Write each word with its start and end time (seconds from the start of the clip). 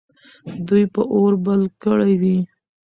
دوی 0.67 0.83
به 0.93 1.01
اور 1.15 1.33
بل 1.45 1.61
کړی 1.83 2.13
وي. 2.21 2.37